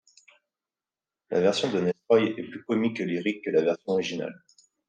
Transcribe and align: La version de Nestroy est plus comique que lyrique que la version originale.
La 1.29 1.39
version 1.41 1.71
de 1.71 1.79
Nestroy 1.79 2.33
est 2.35 2.49
plus 2.49 2.63
comique 2.65 2.97
que 2.97 3.03
lyrique 3.03 3.45
que 3.45 3.51
la 3.51 3.61
version 3.61 3.91
originale. 3.93 4.33